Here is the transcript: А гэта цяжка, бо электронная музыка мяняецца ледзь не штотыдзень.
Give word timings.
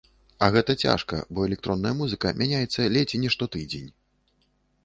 А 0.45 0.47
гэта 0.53 0.75
цяжка, 0.85 1.19
бо 1.35 1.43
электронная 1.49 1.91
музыка 2.01 2.31
мяняецца 2.43 2.89
ледзь 2.97 3.19
не 3.25 3.29
штотыдзень. 3.35 3.89